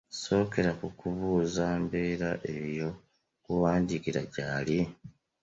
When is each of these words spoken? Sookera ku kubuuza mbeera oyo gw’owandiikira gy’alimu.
Sookera 0.21 0.71
ku 0.79 0.87
kubuuza 0.99 1.65
mbeera 1.83 2.29
oyo 2.55 2.89
gw’owandiikira 3.43 4.21
gy’alimu. 4.33 4.95